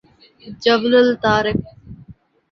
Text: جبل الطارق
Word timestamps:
جبل 0.63 0.95
الطارق 0.95 1.55